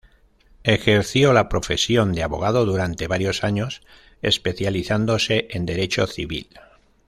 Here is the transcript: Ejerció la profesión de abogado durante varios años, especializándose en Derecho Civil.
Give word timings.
Ejerció 0.63 1.31
la 1.31 1.47
profesión 1.47 2.11
de 2.13 2.23
abogado 2.23 2.65
durante 2.65 3.05
varios 3.05 3.43
años, 3.43 3.81
especializándose 4.23 5.45
en 5.51 5.67
Derecho 5.67 6.07
Civil. 6.07 6.47